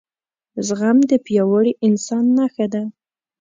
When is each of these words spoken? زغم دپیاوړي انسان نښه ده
زغم 0.67 0.97
دپیاوړي 1.11 1.73
انسان 1.85 2.25
نښه 2.37 2.65
ده 2.73 2.83